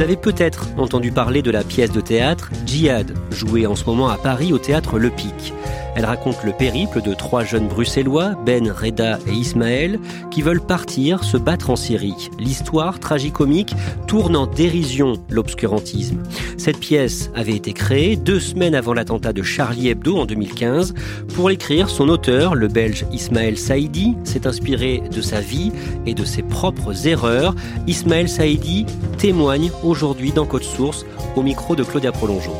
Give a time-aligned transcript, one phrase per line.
[0.00, 4.08] Vous avez peut-être entendu parler de la pièce de théâtre Djihad, jouée en ce moment
[4.08, 5.52] à Paris au théâtre Le Pic.
[5.94, 9.98] Elle raconte le périple de trois jeunes bruxellois, Ben, Reda et Ismaël,
[10.30, 12.30] qui veulent partir se battre en Syrie.
[12.38, 13.74] L'histoire tragicomique
[14.06, 16.22] tourne en dérision l'obscurantisme.
[16.56, 20.94] Cette pièce avait été créée deux semaines avant l'attentat de Charlie Hebdo en 2015.
[21.34, 25.72] Pour l'écrire, son auteur, le belge Ismaël Saïdi, s'est inspiré de sa vie
[26.06, 27.54] et de ses propres erreurs.
[27.86, 28.86] Ismaël Saïdi
[29.18, 31.04] témoigne aujourd'hui dans Code Source
[31.34, 32.54] au micro de Claudia Prolongeau.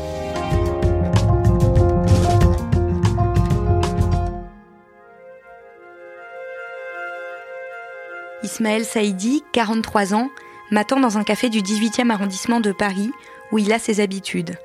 [8.43, 10.29] Ismaël Saïdi, 43 ans,
[10.71, 13.11] m'attend dans un café du 18e arrondissement de Paris
[13.51, 14.57] où il a ses habitudes.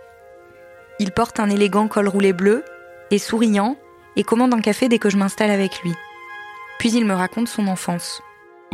[0.98, 2.64] Il porte un élégant col roulé bleu,
[3.12, 3.76] est souriant
[4.16, 5.92] et commande un café dès que je m'installe avec lui.
[6.78, 8.22] Puis il me raconte son enfance.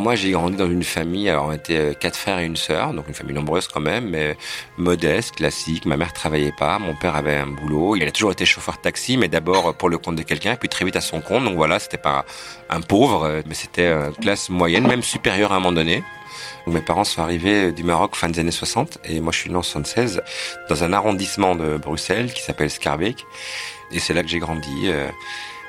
[0.03, 2.93] Moi, j'ai grandi dans une famille, alors on était euh, quatre frères et une sœur,
[2.93, 4.37] donc une famille nombreuse quand même, mais
[4.77, 5.87] modeste, classique.
[5.87, 7.95] Ma mère travaillait pas, mon père avait un boulot.
[7.95, 10.69] Il a toujours été chauffeur de taxi, mais d'abord pour le compte de quelqu'un, puis
[10.69, 11.45] très vite à son compte.
[11.45, 12.25] Donc voilà, c'était pas
[12.69, 16.03] un pauvre, euh, mais c'était classe moyenne, même supérieure à un moment donné.
[16.67, 19.57] mes parents sont arrivés du Maroc fin des années 60, et moi je suis né
[19.57, 20.21] en 76,
[20.69, 23.25] dans un arrondissement de Bruxelles qui s'appelle Scarbeck.
[23.93, 25.09] Et c'est là que j'ai grandi, euh,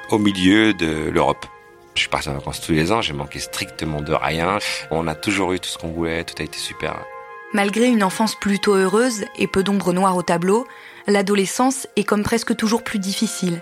[0.09, 1.45] au milieu de l'Europe.
[1.95, 4.59] Je suis parti en vacances tous les ans, j'ai manqué strictement de rien.
[4.91, 7.05] On a toujours eu tout ce qu'on voulait, tout a été super.
[7.53, 10.65] Malgré une enfance plutôt heureuse et peu d'ombre noire au tableau,
[11.05, 13.61] l'adolescence est comme presque toujours plus difficile.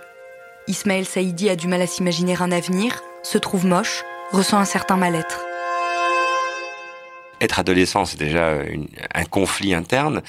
[0.68, 4.96] Ismaël Saïdi a du mal à s'imaginer un avenir, se trouve moche, ressent un certain
[4.96, 5.42] mal-être
[7.42, 8.60] être adolescent, c'est déjà
[9.14, 10.22] un conflit interne.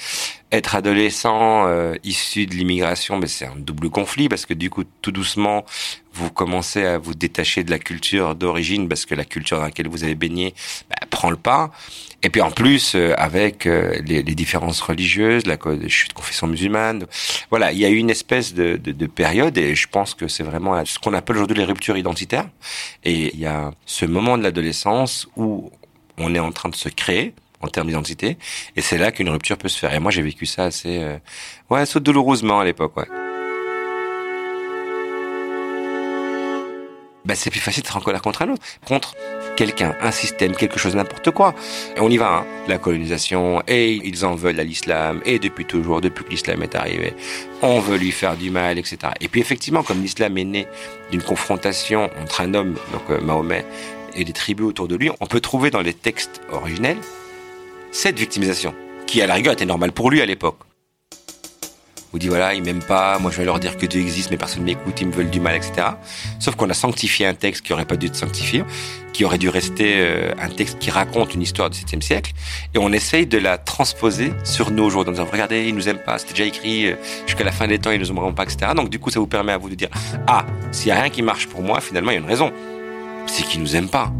[0.51, 4.83] Être adolescent euh, issu de l'immigration, mais c'est un double conflit parce que du coup,
[5.01, 5.63] tout doucement,
[6.13, 9.87] vous commencez à vous détacher de la culture d'origine parce que la culture dans laquelle
[9.87, 10.53] vous avez baigné
[10.89, 11.71] bah, prend le pas.
[12.23, 15.57] Et puis en plus, euh, avec euh, les, les, différences religieuses, la
[15.87, 17.05] chute de confession musulmane,
[17.49, 20.27] voilà, il y a eu une espèce de, de, de période et je pense que
[20.27, 22.47] c'est vraiment ce qu'on appelle aujourd'hui les ruptures identitaires.
[23.03, 25.71] Et il y a ce moment de l'adolescence où
[26.17, 28.37] on est en train de se créer en termes d'identité,
[28.75, 29.93] et c'est là qu'une rupture peut se faire.
[29.93, 31.17] Et moi, j'ai vécu ça assez, euh,
[31.69, 33.07] ouais, assez douloureusement à l'époque, ouais.
[37.25, 39.15] Ben, c'est plus facile se en colère contre un autre, contre
[39.55, 41.55] quelqu'un, un système, quelque chose, n'importe quoi.
[41.95, 42.45] Et on y va, hein.
[42.67, 46.75] la colonisation, et ils en veulent à l'islam, et depuis toujours, depuis que l'islam est
[46.75, 47.13] arrivé,
[47.61, 48.97] on veut lui faire du mal, etc.
[49.21, 50.67] Et puis effectivement, comme l'islam est né
[51.11, 53.65] d'une confrontation entre un homme, donc euh, Mahomet,
[54.15, 56.97] et les tribus autour de lui, on peut trouver dans les textes originels
[57.91, 58.73] cette victimisation,
[59.05, 60.57] qui à la rigueur était normale pour lui à l'époque.
[62.11, 64.37] Vous dit voilà, ils m'aiment pas, moi je vais leur dire que Dieu existe, mais
[64.37, 65.87] personne m'écoute, ils me veulent du mal, etc.
[66.39, 68.63] Sauf qu'on a sanctifié un texte qui aurait pas dû être sanctifié,
[69.13, 72.33] qui aurait dû rester euh, un texte qui raconte une histoire du 7e siècle,
[72.75, 76.03] et on essaye de la transposer sur nous aujourd'hui en disant regardez, ils nous aiment
[76.03, 76.95] pas, c'était déjà écrit euh,
[77.25, 78.73] jusqu'à la fin des temps, ils nous aimeront pas, etc.
[78.75, 79.89] Donc du coup, ça vous permet à vous de dire
[80.27, 82.53] ah, s'il y a rien qui marche pour moi, finalement il y a une raison
[83.27, 84.11] c'est qu'ils nous aiment pas.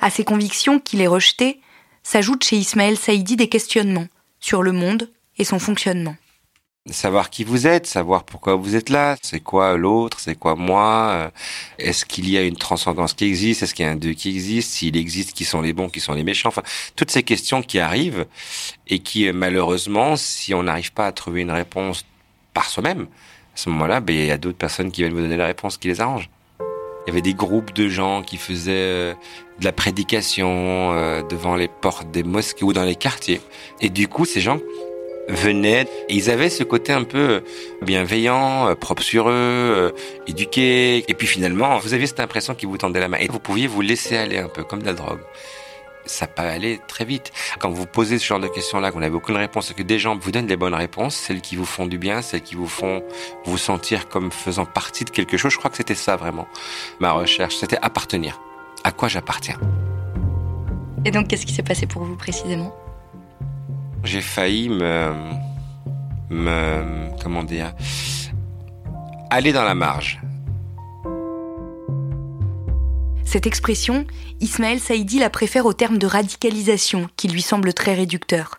[0.00, 1.60] À ces convictions qu'il est rejeté,
[2.02, 4.06] s'ajoutent chez Ismaël Saïdi des questionnements
[4.40, 6.16] sur le monde et son fonctionnement.
[6.90, 11.10] Savoir qui vous êtes, savoir pourquoi vous êtes là, c'est quoi l'autre, c'est quoi moi,
[11.10, 11.30] euh,
[11.78, 14.30] est-ce qu'il y a une transcendance qui existe, est-ce qu'il y a un Dieu qui
[14.30, 16.62] existe, s'il existe, qui sont les bons, qui sont les méchants, enfin,
[16.96, 18.24] toutes ces questions qui arrivent
[18.86, 22.06] et qui, malheureusement, si on n'arrive pas à trouver une réponse
[22.58, 23.06] par soi-même, à
[23.54, 25.86] ce moment-là, ben, il y a d'autres personnes qui viennent vous donner la réponse qui
[25.86, 26.28] les arrange.
[26.58, 26.64] Il
[27.06, 29.14] y avait des groupes de gens qui faisaient euh,
[29.60, 33.40] de la prédication euh, devant les portes des mosquées ou dans les quartiers.
[33.80, 34.58] Et du coup, ces gens
[35.28, 37.44] venaient et ils avaient ce côté un peu
[37.82, 39.94] bienveillant, euh, propre sur eux,
[40.26, 41.04] éduqué.
[41.06, 43.18] Et puis finalement, vous aviez cette impression qu'ils vous tendaient la main.
[43.18, 45.20] Et vous pouviez vous laisser aller un peu, comme de la drogue
[46.10, 47.32] ça peut aller très vite.
[47.58, 50.16] Quand vous posez ce genre de questions-là, qu'on n'avez aucune réponse, et que des gens
[50.16, 53.02] vous donnent les bonnes réponses, celles qui vous font du bien, celles qui vous font
[53.44, 56.46] vous sentir comme faisant partie de quelque chose, je crois que c'était ça vraiment,
[57.00, 58.40] ma recherche, c'était appartenir.
[58.84, 59.58] À quoi j'appartiens?
[61.04, 62.74] Et donc, qu'est-ce qui s'est passé pour vous précisément?
[64.04, 65.12] J'ai failli me...
[66.30, 67.10] me...
[67.22, 67.72] comment dire
[69.30, 70.20] aller dans la marge.
[73.30, 74.06] Cette expression,
[74.40, 78.54] Ismaël Saïdi la préfère au terme de radicalisation, qui lui semble très réducteur.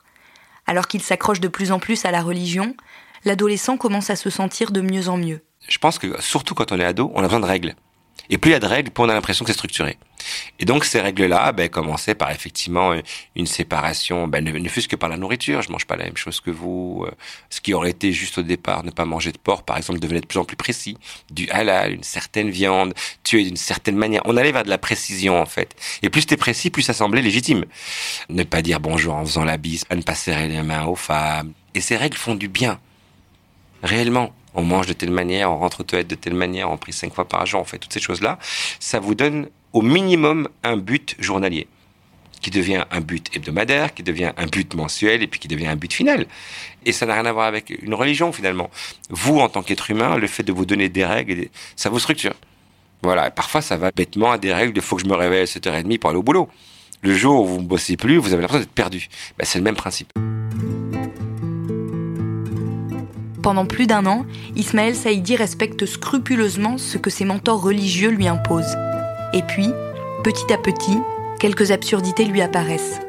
[0.67, 2.75] Alors qu'il s'accroche de plus en plus à la religion,
[3.25, 5.41] l'adolescent commence à se sentir de mieux en mieux.
[5.67, 7.73] Je pense que surtout quand on est ado, on a besoin de règles.
[8.29, 9.97] Et plus il y a de règles, plus on a l'impression que c'est structuré.
[10.59, 12.93] Et donc ces règles-là, ben, commençaient par effectivement
[13.35, 15.61] une séparation, ben, ne, fût-ce que par la nourriture.
[15.61, 17.05] Je mange pas la même chose que vous.
[17.07, 17.11] Euh,
[17.49, 20.21] ce qui aurait été juste au départ, ne pas manger de porc, par exemple, devenait
[20.21, 20.97] de plus en plus précis.
[21.31, 22.93] Du halal, une certaine viande,
[23.23, 24.21] tuer d'une certaine manière.
[24.25, 25.75] On allait vers de la précision en fait.
[26.03, 27.65] Et plus c'était précis, plus ça semblait légitime.
[28.29, 31.53] Ne pas dire bonjour en faisant la bise, ne pas serrer les mains aux femmes.
[31.73, 32.79] Et ces règles font du bien,
[33.83, 36.93] réellement on mange de telle manière, on rentre aux toilettes de telle manière, on prie
[36.93, 38.39] cinq fois par jour, on fait toutes ces choses-là,
[38.79, 41.67] ça vous donne au minimum un but journalier
[42.41, 45.75] qui devient un but hebdomadaire, qui devient un but mensuel et puis qui devient un
[45.75, 46.25] but final.
[46.85, 48.69] Et ça n'a rien à voir avec une religion finalement.
[49.09, 52.33] Vous, en tant qu'être humain, le fait de vous donner des règles, ça vous structure.
[53.01, 53.31] Voilà.
[53.31, 54.73] parfois, ça va bêtement à des règles.
[54.75, 56.49] Il faut que je me réveille à 7h30 pour aller au boulot.
[57.01, 59.07] Le jour où vous ne bossez plus, vous avez l'impression d'être perdu.
[59.37, 60.11] Ben, c'est le même principe.
[63.41, 64.25] Pendant plus d'un an,
[64.55, 68.77] Ismaël Saïdi respecte scrupuleusement ce que ses mentors religieux lui imposent.
[69.33, 69.69] Et puis,
[70.23, 70.97] petit à petit,
[71.39, 72.99] quelques absurdités lui apparaissent.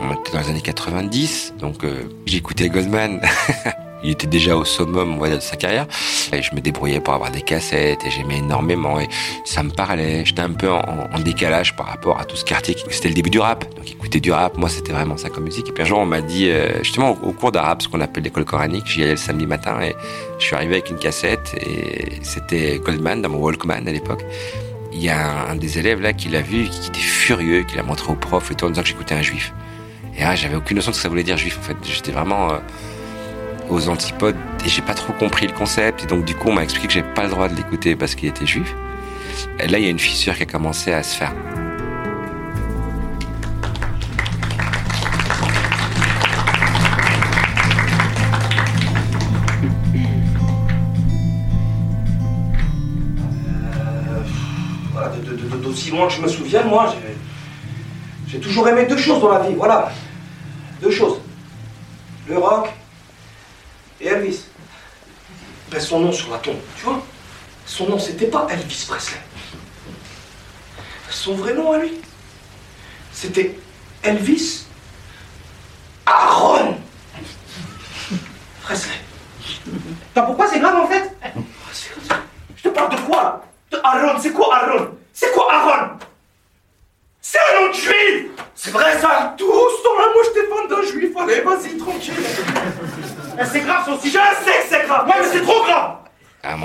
[0.00, 3.20] On était dans les années 90, donc euh, j'écoutais Goldman.
[4.02, 5.86] Il était déjà au summum de sa carrière.
[6.32, 9.08] Et je me débrouillais pour avoir des cassettes et j'aimais énormément et
[9.44, 10.24] ça me parlait.
[10.24, 12.76] J'étais un peu en, décalage par rapport à tout ce quartier.
[12.90, 13.64] C'était le début du rap.
[13.74, 15.68] Donc écouter du rap, moi c'était vraiment ça comme musique.
[15.68, 18.24] Et puis un jour on m'a dit, euh, justement au, cours d'arabe, ce qu'on appelle
[18.24, 19.94] l'école coranique, j'y allais le samedi matin et
[20.38, 24.24] je suis arrivé avec une cassette et c'était Goldman dans mon Walkman à l'époque
[24.96, 27.82] il y a un, des élèves là qui l'a vu, qui était furieux, qui l'a
[27.82, 29.52] montré au prof et tout en disant que j'écoutais un juif.
[30.16, 31.76] Et là, j'avais aucune notion de ce que ça voulait dire juif en fait.
[31.82, 32.58] J'étais vraiment euh,
[33.68, 36.04] aux antipodes et j'ai pas trop compris le concept.
[36.04, 38.14] Et donc du coup, on m'a expliqué que j'avais pas le droit de l'écouter parce
[38.14, 38.74] qu'il était juif.
[39.58, 41.34] Et là, il y a une fissure qui a commencé à se faire.
[55.74, 56.94] Si loin que je me souviens, moi,
[58.26, 59.92] j'ai toujours aimé deux choses dans la vie, voilà.
[60.80, 61.20] Deux choses.
[62.26, 62.70] Le rock
[64.00, 64.46] et Elvis.
[65.70, 67.02] Ben, son nom sur la tombe, tu vois.
[67.64, 69.20] Son nom, c'était pas Elvis Presley.
[71.10, 71.92] Son vrai nom à lui,
[73.12, 73.58] c'était
[74.02, 74.66] Elvis
[76.04, 76.76] Aaron
[78.62, 79.00] Presley.
[80.14, 81.10] pourquoi c'est grave en fait
[82.56, 83.42] Je te parle de quoi
[83.82, 85.92] Aaron, c'est quoi Aaron c'est quoi Aaron
[87.22, 90.86] C'est un nom de juif C'est vrai ça Tous dans la mouche t'es fan d'un
[90.86, 92.12] juif, allez vas-y, tranquille
[93.40, 95.96] eh, C'est grave son sujet Je sais que c'est grave Ouais mais c'est trop grave
[96.42, 96.56] À un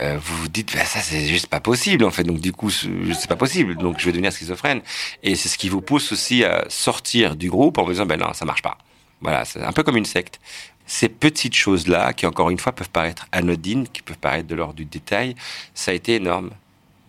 [0.00, 2.70] euh, vous vous dites bah, ça c'est juste pas possible en fait donc du coup
[2.70, 4.82] c'est pas possible donc je vais devenir schizophrène
[5.22, 8.18] et c'est ce qui vous pousse aussi à sortir du groupe en vous disant ben
[8.18, 8.78] non ça marche pas
[9.20, 10.40] voilà c'est un peu comme une secte
[10.86, 14.54] ces petites choses là qui encore une fois peuvent paraître anodines qui peuvent paraître de
[14.54, 15.34] l'ordre du détail
[15.74, 16.50] ça a été énorme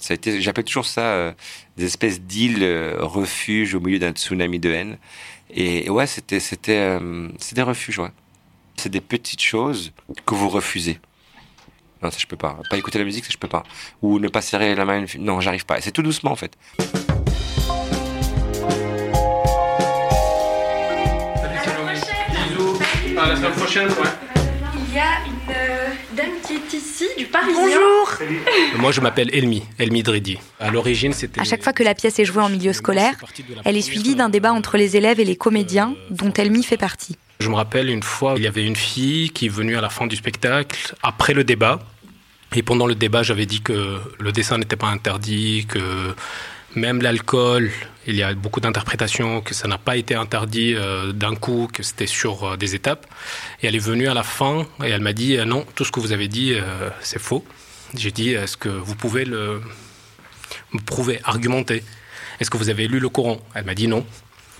[0.01, 1.33] ça a été, j'appelle toujours ça euh,
[1.77, 4.97] des espèces d'îles euh, refuges au milieu d'un tsunami de haine.
[5.53, 8.11] Et, ouais, c'était, c'était, euh, c'est des refuges, ouais.
[8.77, 9.91] C'est des petites choses
[10.25, 10.99] que vous refusez.
[12.01, 12.57] Non, ça je peux pas.
[12.69, 13.63] Pas écouter la musique, ça je peux pas.
[14.01, 15.05] Ou ne pas serrer la main.
[15.19, 15.77] Non, j'arrive pas.
[15.77, 16.57] Et c'est tout doucement en fait.
[23.17, 23.93] À la semaine prochaine, ouais.
[24.89, 27.61] Il y a une euh, dame qui est ici, du Parisien.
[27.61, 30.39] Bonjour Moi, je m'appelle Elmi, Elmi Dridi.
[30.59, 31.39] À l'origine, c'était...
[31.39, 33.13] À chaque fois que la pièce est jouée en milieu scolaire,
[33.63, 37.15] elle est suivie d'un débat entre les élèves et les comédiens, dont Elmi fait partie.
[37.41, 39.89] Je me rappelle une fois, il y avait une fille qui est venue à la
[39.89, 41.79] fin du spectacle, après le débat.
[42.55, 46.13] Et pendant le débat, j'avais dit que le dessin n'était pas interdit, que
[46.75, 47.71] même l'alcool,
[48.05, 51.81] il y a beaucoup d'interprétations, que ça n'a pas été interdit euh, d'un coup, que
[51.81, 53.07] c'était sur euh, des étapes.
[53.63, 55.91] Et elle est venue à la fin et elle m'a dit euh, non, tout ce
[55.91, 56.53] que vous avez dit,
[57.01, 57.43] c'est faux.
[57.95, 59.61] J'ai dit est-ce que vous pouvez le
[60.73, 61.83] me prouver, argumenter?
[62.39, 63.39] Est-ce que vous avez lu le Coran?
[63.55, 64.05] Elle m'a dit non.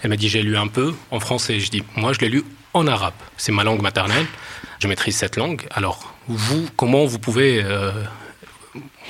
[0.01, 1.59] Elle m'a dit j'ai lu un peu en français.
[1.59, 2.43] Je dis moi je l'ai lu
[2.73, 3.13] en arabe.
[3.37, 4.25] C'est ma langue maternelle.
[4.79, 5.67] Je maîtrise cette langue.
[5.71, 7.63] Alors vous, comment vous pouvez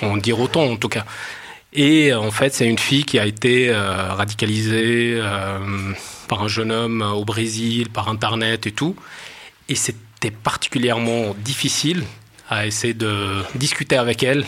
[0.01, 1.05] en dire autant en tout cas?
[1.73, 5.59] Et en fait, c'est une fille qui a été euh, radicalisée euh,
[6.27, 8.95] par un jeune homme au Brésil, par Internet et tout.
[9.69, 12.03] Et c'était particulièrement difficile
[12.49, 14.45] à essayer de discuter avec elle.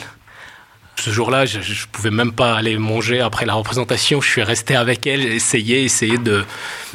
[0.96, 4.22] Ce jour-là, je ne pouvais même pas aller manger après la représentation.
[4.22, 6.46] Je suis resté avec elle, essayer, essayer de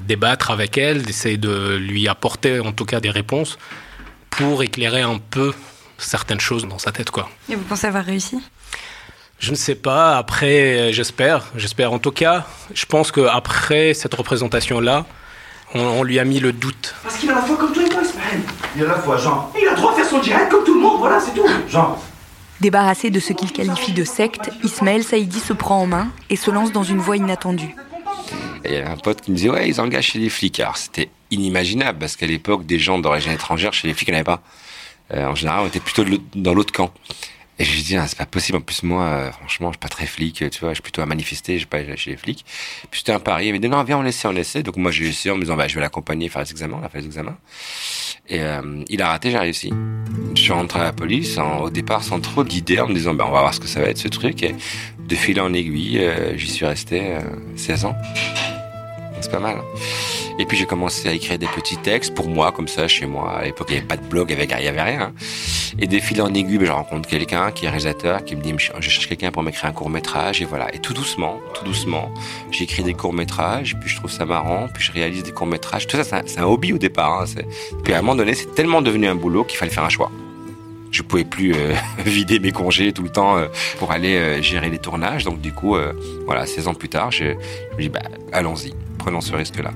[0.02, 3.58] débattre avec elle, d'essayer de lui apporter en tout cas des réponses
[4.30, 5.52] pour éclairer un peu
[5.98, 7.10] certaines choses dans sa tête.
[7.10, 7.28] Quoi.
[7.48, 8.38] Et vous pensez avoir réussi?
[9.40, 10.16] Je ne sais pas.
[10.16, 11.46] Après, j'espère.
[11.56, 11.92] J'espère.
[11.92, 15.06] En tout cas, je pense qu'après cette représentation-là,
[15.74, 16.94] on, lui a mis le doute.
[17.02, 18.40] Parce qu'il a la foi comme toi et moi, Ismaël.
[18.76, 19.52] Il a la foi, Jean.
[19.60, 21.46] il a droit à faire son direct comme tout le monde, voilà, c'est tout.
[21.68, 22.00] Jean,
[22.60, 26.50] Débarrassé de ce qu'il qualifie de secte, Ismaël Saïdi se prend en main et se
[26.50, 27.74] lance dans une voie inattendue.
[28.64, 30.58] il y avait un pote qui me disait, ouais, ils engagent chez les flics.
[30.58, 34.16] Alors, c'était inimaginable, parce qu'à l'époque, des gens d'origine étrangère, chez les flics, il n'y
[34.16, 34.42] en avait pas.
[35.14, 36.92] Euh, en général, on était plutôt dans l'autre camp.
[37.58, 38.58] Et je lui dis, ah, c'est pas possible.
[38.58, 41.02] En plus, moi, euh, franchement, je suis pas très flic, tu vois, je suis plutôt
[41.02, 42.44] à manifester, je suis pas chez les flics.
[42.90, 43.48] Puis c'était un pari.
[43.48, 44.62] Il m'a dit, non, viens, on essaie, on essaie.
[44.62, 46.84] Donc moi, j'ai essayé en me disant, bah, je vais l'accompagner, faire les examens, on
[46.84, 47.36] a fait les examens.
[48.28, 49.72] Et euh, il a raté, j'ai réussi.
[50.34, 53.24] Je suis rentré à la police, au départ, sans trop d'idées, en me disant, bah,
[53.26, 54.42] on va voir ce que ça va être, ce truc.
[54.42, 54.54] Et
[54.98, 57.16] de fil en aiguille, euh, j'y suis resté
[57.56, 57.96] 16 ans.
[59.20, 59.56] C'est pas mal.
[60.38, 63.38] Et puis j'ai commencé à écrire des petits textes pour moi, comme ça, chez moi.
[63.38, 65.12] À l'époque, il n'y avait pas de blog, il n'y avait, rien.
[65.80, 68.54] Et des fils en aiguille, ben, je rencontre quelqu'un qui est réalisateur, qui me dit,
[68.56, 70.72] je cherche quelqu'un pour m'écrire un court métrage, et voilà.
[70.74, 72.12] Et tout doucement, tout doucement,
[72.52, 75.86] j'écris des courts métrages, puis je trouve ça marrant, puis je réalise des courts métrages.
[75.86, 77.22] Tout ça, c'est un, hobby au départ.
[77.22, 77.42] Hein.
[77.82, 80.10] Puis à un moment donné, c'est tellement devenu un boulot qu'il fallait faire un choix
[80.90, 83.46] je pouvais plus euh, vider mes congés tout le temps euh,
[83.78, 85.24] pour aller euh, gérer les tournages.
[85.24, 85.76] Donc du coup,
[86.24, 88.00] voilà, 16 ans plus tard, je, je me dis bah
[88.32, 88.72] allons-y,
[89.08, 89.70] prenons ce risque-là.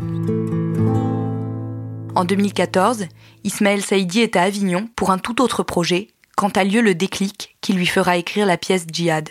[2.14, 3.06] En 2014,
[3.44, 7.56] Ismaël Saïdi est à Avignon pour un tout autre projet, quand a lieu le déclic
[7.62, 9.30] qui lui fera écrire la pièce Djihad.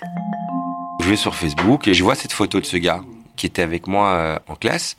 [1.02, 3.02] Je vais sur Facebook et je vois cette photo de ce gars
[3.36, 4.98] qui était avec moi euh, en classe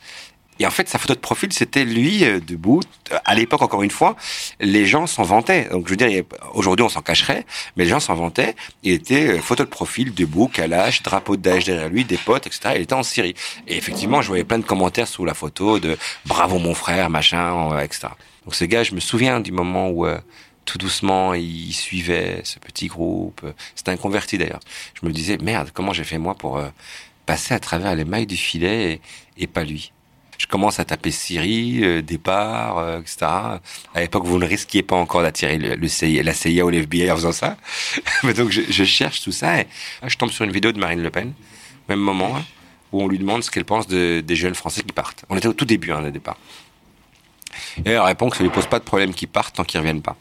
[0.58, 2.80] et en fait, sa photo de profil, c'était lui euh, debout.
[3.24, 4.16] À l'époque, encore une fois,
[4.60, 5.68] les gens s'en vantaient.
[5.70, 8.54] Donc, je veux dire, aujourd'hui, on s'en cacherait, mais les gens s'en vantaient.
[8.82, 12.46] Il était euh, photo de profil, debout, calage, drapeau de Daesh derrière lui, des potes,
[12.46, 12.74] etc.
[12.76, 13.34] Il était en Syrie.
[13.66, 17.78] Et effectivement, je voyais plein de commentaires sous la photo de bravo mon frère, machin,
[17.80, 18.08] etc.
[18.44, 20.18] Donc, ce gars, je me souviens du moment où euh,
[20.66, 23.44] tout doucement, il suivait ce petit groupe.
[23.74, 24.60] C'était un converti d'ailleurs.
[25.00, 26.62] Je me disais, merde, comment j'ai fait moi pour
[27.26, 29.00] passer à travers les mailles du filet
[29.38, 29.92] et pas lui?
[30.42, 33.18] Je commence à taper Syrie, euh, départ, euh, etc.
[33.94, 37.30] À l'époque, vous ne risquiez pas encore d'attirer le, la CIA ou l'FBI en faisant
[37.30, 37.56] ça.
[38.24, 39.66] Mais donc, je, cherche tout ça et
[40.04, 41.32] je tombe sur une vidéo de Marine Le Pen,
[41.88, 42.44] même moment, hein,
[42.90, 45.24] où on lui demande ce qu'elle pense des jeunes Français qui partent.
[45.28, 46.38] On était au tout début, hein, départ.
[47.84, 50.02] Et elle répond que ça lui pose pas de problème qu'ils partent tant qu'ils reviennent
[50.02, 50.16] pas.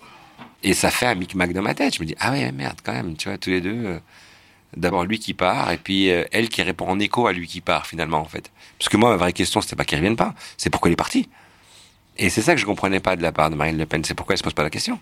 [0.62, 1.96] Et ça fait un micmac dans ma tête.
[1.96, 3.86] Je me dis, ah ouais, merde, quand même, tu vois, tous les deux.
[3.86, 4.00] Euh,
[4.76, 7.62] d'abord lui qui part et puis euh, elle qui répond en écho à lui qui
[7.62, 8.52] part finalement en fait.
[8.78, 10.98] Parce que moi ma vraie question c'était pas qu'il revienne pas, c'est pourquoi il est
[10.98, 11.30] parti.
[12.18, 14.14] Et c'est ça que je comprenais pas de la part de Marine Le Pen, c'est
[14.14, 15.00] pourquoi elle se pose pas la question.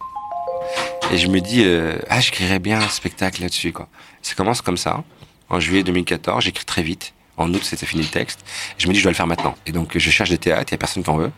[1.12, 3.88] Et je me dis euh, ah j'écrirais bien un spectacle là-dessus quoi.
[4.22, 5.04] Ça commence comme ça.
[5.50, 7.14] En juillet 2014, j'écris très vite.
[7.38, 8.46] En août, c'était fini le texte.
[8.78, 9.56] je me dis, je dois le faire maintenant.
[9.66, 11.32] Et donc, je cherche des théâtres, il y a personne qui en veut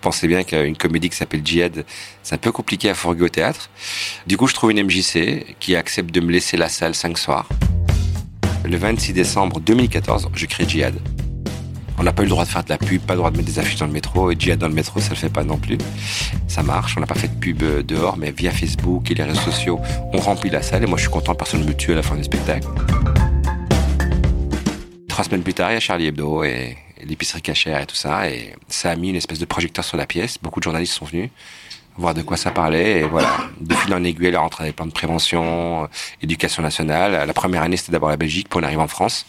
[0.00, 1.84] pensez bien qu'une comédie qui s'appelle Djihad,
[2.22, 3.70] c'est un peu compliqué à fourguer au théâtre.
[4.26, 7.48] Du coup, je trouve une MJC qui accepte de me laisser la salle cinq soirs.
[8.64, 10.94] Le 26 décembre 2014, je crée Djihad.
[11.98, 13.36] On n'a pas eu le droit de faire de la pub, pas le droit de
[13.36, 14.30] mettre des affiches dans le métro.
[14.30, 15.76] Et Djihad dans le métro, ça le fait pas non plus.
[16.48, 16.96] Ça marche.
[16.96, 19.80] On n'a pas fait de pub euh, dehors, mais via Facebook et les réseaux sociaux,
[20.12, 20.82] on remplit la salle.
[20.82, 22.66] Et moi, je suis content, personne ne me tue à la fin du spectacle.
[25.08, 28.28] Trois semaines plus tard, il y a Charlie Hebdo et, l'épicerie cachère et tout ça.
[28.30, 30.38] Et ça a mis une espèce de projecteur sur la pièce.
[30.40, 31.30] Beaucoup de journalistes sont venus
[32.00, 33.00] voir de quoi ça parlait.
[33.00, 35.86] Et voilà, de fil en aiguille, elle a rentré des plans de prévention, euh,
[36.22, 37.12] éducation nationale.
[37.26, 39.26] La première année, c'était d'abord la Belgique, puis on arrive en France.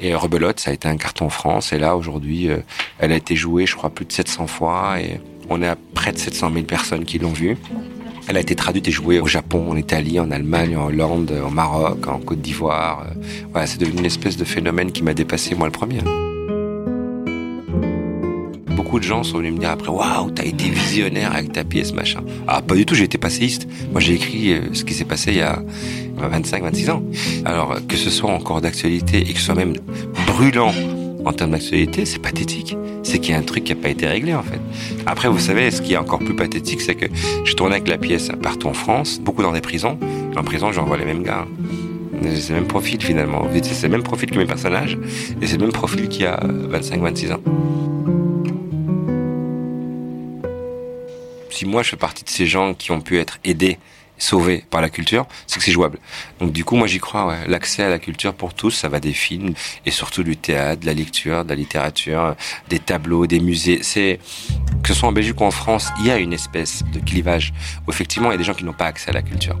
[0.00, 1.72] Et Rebelote, ça a été un carton en France.
[1.72, 2.58] Et là, aujourd'hui, euh,
[2.98, 5.00] elle a été jouée, je crois, plus de 700 fois.
[5.00, 7.56] Et on est à près de 700 000 personnes qui l'ont vue.
[8.28, 11.50] Elle a été traduite et jouée au Japon, en Italie, en Allemagne, en Hollande, au
[11.50, 13.04] Maroc, en Côte d'Ivoire.
[13.06, 16.00] Euh, voilà, c'est devenu une espèce de phénomène qui m'a dépassé, moi, le premier
[18.98, 22.20] de gens sont venus me dire après waouh t'as été visionnaire avec ta pièce machin.
[22.46, 23.68] Ah pas du tout j'ai été passéiste.
[23.90, 25.62] Moi j'ai écrit euh, ce qui s'est passé il y a
[26.16, 27.02] 25 26 ans.
[27.44, 29.74] Alors que ce soit encore d'actualité et que ce soit même
[30.26, 30.72] brûlant
[31.24, 32.76] en termes d'actualité c'est pathétique.
[33.02, 34.60] C'est qu'il y a un truc qui n'a pas été réglé en fait.
[35.06, 37.06] Après vous savez ce qui est encore plus pathétique c'est que
[37.44, 39.98] je tournais avec la pièce partout en France beaucoup dans des prisons.
[40.36, 41.46] En prison j'envoie les mêmes gars.
[42.34, 43.46] C'est le même profil finalement.
[43.62, 44.96] C'est le même profil que mes personnages
[45.40, 46.38] et c'est le même profil qu'il y a
[46.70, 47.40] 25-26 ans.
[51.64, 53.78] Moi je fais partie de ces gens qui ont pu être aidés,
[54.18, 55.98] sauvés par la culture, c'est que c'est jouable.
[56.38, 57.36] Donc du coup, moi j'y crois.
[57.48, 59.54] L'accès à la culture pour tous, ça va des films
[59.84, 62.36] et surtout du théâtre, de la lecture, de la littérature,
[62.68, 63.80] des tableaux, des musées.
[63.82, 64.20] C'est
[64.82, 67.52] que ce soit en Belgique ou en France, il y a une espèce de clivage
[67.86, 69.58] où effectivement il y a des gens qui n'ont pas accès à la culture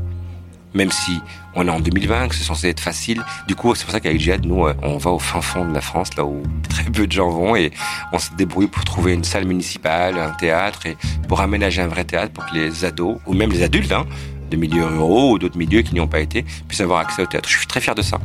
[0.74, 1.20] même si
[1.54, 3.22] on est en 2020, que c'est censé être facile.
[3.46, 5.74] Du coup, c'est pour ça qu'avec Jihad, nous, euh, on va au fin fond de
[5.74, 7.72] la France, là où très peu de gens vont, et
[8.12, 10.96] on se débrouille pour trouver une salle municipale, un théâtre, et
[11.28, 14.06] pour aménager un vrai théâtre pour que les ados, ou même les adultes, hein,
[14.50, 17.26] de milieux ruraux ou d'autres milieux qui n'y ont pas été, puissent avoir accès au
[17.26, 17.48] théâtre.
[17.48, 18.18] Je suis très fier de ça.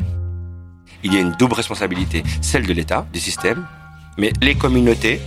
[1.04, 3.66] Il y a une double responsabilité, celle de l'État, du système,
[4.18, 5.22] mais les communautés,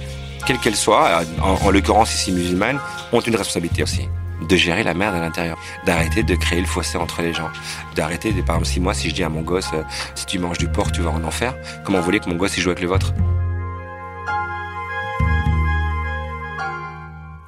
[0.47, 2.81] quelles qu'elles soient, en, en l'occurrence ici musulmanes,
[3.13, 4.09] ont une responsabilité aussi.
[4.49, 7.51] De gérer la merde à l'intérieur, d'arrêter de créer le fossé entre les gens,
[7.95, 9.83] d'arrêter, par exemple, si moi, si je dis à mon gosse, euh,
[10.15, 11.55] si tu manges du porc, tu vas en enfer,
[11.85, 13.13] comment vous voulez que mon gosse y joue avec le vôtre?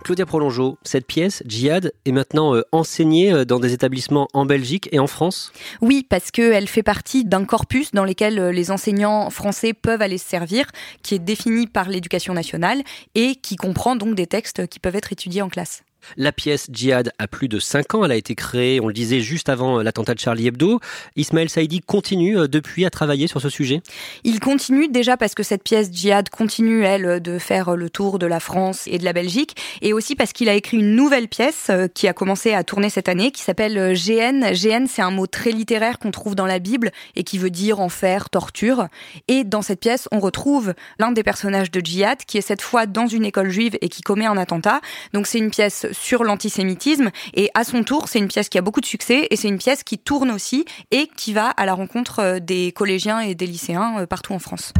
[0.02, 4.88] Claudia Prolongeau, cette pièce, Djihad, est maintenant euh, enseignée euh, dans des établissements en Belgique
[4.92, 5.52] et en France?
[5.80, 10.18] Oui, parce qu'elle fait partie d'un corpus dans lequel euh, les enseignants français peuvent aller
[10.18, 10.66] se servir,
[11.02, 12.82] qui est défini par l'éducation nationale
[13.14, 15.84] et qui comprend donc des textes qui peuvent être étudiés en classe.
[16.16, 18.04] La pièce Djihad a plus de 5 ans.
[18.04, 20.80] Elle a été créée, on le disait, juste avant l'attentat de Charlie Hebdo.
[21.16, 23.82] Ismaël Saïdi continue euh, depuis à travailler sur ce sujet?
[24.24, 28.26] Il continue déjà parce que cette pièce Djihad continue, elle, de faire le tour de
[28.26, 29.56] la France et de la Belgique.
[29.80, 32.90] Et aussi parce qu'il a écrit une nouvelle pièce euh, qui a commencé à tourner
[32.90, 34.52] cette année, qui s'appelle euh, GN.
[34.52, 37.80] GN, c'est un mot très littéraire qu'on trouve dans la Bible et qui veut dire
[37.80, 38.88] enfer, torture.
[39.28, 42.86] Et dans cette pièce, on retrouve l'un des personnages de Djihad qui est cette fois
[42.86, 44.80] dans une école juive et qui commet un attentat.
[45.12, 47.10] Donc c'est une pièce sur l'antisémitisme.
[47.34, 49.58] Et à son tour, c'est une pièce qui a beaucoup de succès et c'est une
[49.58, 53.46] pièce qui tourne aussi et qui va à la rencontre euh, des collégiens et des
[53.46, 54.72] lycéens euh, partout en France.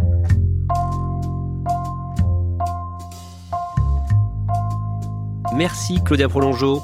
[5.55, 6.83] Merci Claudia Prolongeau.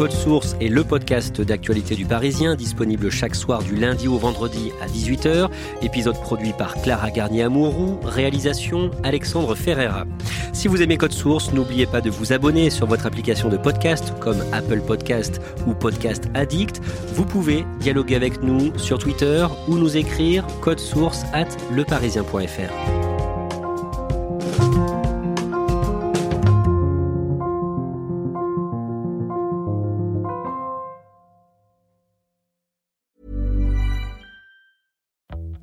[0.00, 4.72] Code Source est le podcast d'actualité du Parisien, disponible chaque soir du lundi au vendredi
[4.80, 5.50] à 18h.
[5.82, 10.06] Épisode produit par Clara Garnier-Amouroux, réalisation Alexandre Ferreira.
[10.54, 14.14] Si vous aimez Code Source, n'oubliez pas de vous abonner sur votre application de podcast
[14.20, 16.80] comme Apple Podcast ou Podcast Addict.
[17.12, 23.09] Vous pouvez dialoguer avec nous sur Twitter ou nous écrire code source at leparisien.fr.